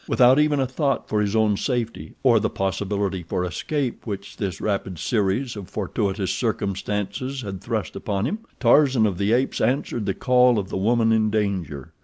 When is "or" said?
2.23-2.39